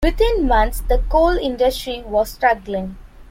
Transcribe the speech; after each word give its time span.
Within 0.03 0.47
months 0.47 0.79
the 0.81 0.97
coal 1.11 1.37
industry 1.37 2.01
was 2.01 2.31
struggling. 2.31 2.97